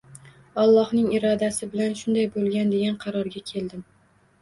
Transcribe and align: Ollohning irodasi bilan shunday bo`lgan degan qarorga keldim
Ollohning 0.63 1.11
irodasi 1.17 1.71
bilan 1.75 1.95
shunday 2.01 2.29
bo`lgan 2.39 2.75
degan 2.79 3.01
qarorga 3.07 3.49
keldim 3.55 3.91